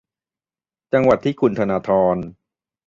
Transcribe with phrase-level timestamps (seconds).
[0.93, 2.17] จังหวัดที่คุณธนาธร